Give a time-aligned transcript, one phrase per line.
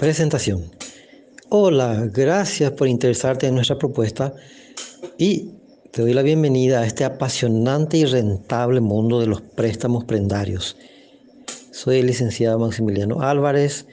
[0.00, 0.62] Presentación.
[1.50, 4.32] Hola, gracias por interesarte en nuestra propuesta
[5.18, 5.50] y
[5.92, 10.78] te doy la bienvenida a este apasionante y rentable mundo de los préstamos prendarios.
[11.70, 13.86] Soy el licenciado Maximiliano Álvarez,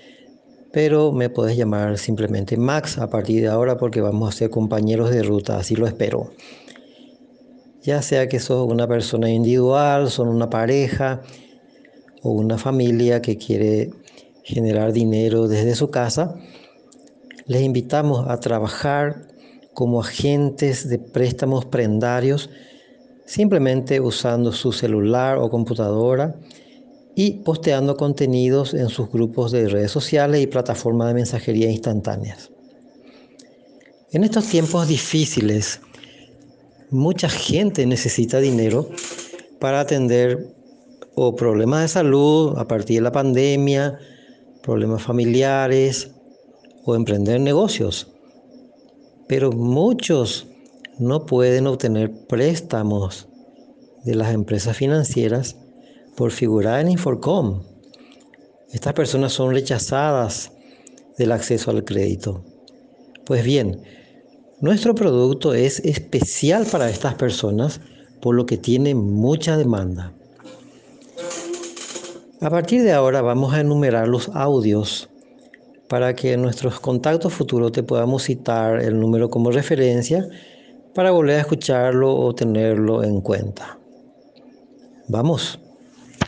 [0.72, 5.12] pero me puedes llamar simplemente Max a partir de ahora porque vamos a ser compañeros
[5.12, 6.32] de ruta, así lo espero.
[7.84, 11.22] Ya sea que sos una persona individual, son una pareja
[12.24, 13.92] o una familia que quiere
[14.48, 16.36] generar dinero desde su casa,
[17.48, 19.28] les invitamos a trabajar
[19.74, 22.50] como agentes de préstamos prendarios
[23.26, 26.34] simplemente usando su celular o computadora
[27.14, 32.50] y posteando contenidos en sus grupos de redes sociales y plataformas de mensajería instantáneas.
[34.14, 35.82] En estos tiempos difíciles,
[36.90, 38.90] mucha gente necesita dinero
[39.60, 40.56] para atender
[41.16, 44.00] o problemas de salud a partir de la pandemia,
[44.68, 46.12] problemas familiares
[46.84, 48.12] o emprender negocios.
[49.26, 50.46] Pero muchos
[51.00, 53.30] no pueden obtener préstamos
[54.04, 55.56] de las empresas financieras
[56.18, 57.64] por figurar en Inforcom.
[58.74, 60.52] Estas personas son rechazadas
[61.18, 62.44] del acceso al crédito.
[63.26, 63.82] Pues bien,
[64.60, 67.80] nuestro producto es especial para estas personas
[68.22, 70.14] por lo que tiene mucha demanda.
[72.40, 75.10] A partir de ahora vamos a enumerar los audios
[75.90, 80.30] para que en nuestros contactos futuros te podamos citar el número como referencia
[80.94, 83.80] para volver a escucharlo o tenerlo en cuenta.
[85.08, 85.60] Vamos.